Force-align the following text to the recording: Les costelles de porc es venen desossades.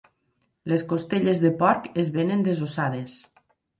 Les 0.71 0.83
costelles 0.93 1.41
de 1.45 1.51
porc 1.59 1.87
es 2.05 2.09
venen 2.17 2.45
desossades. 2.49 3.19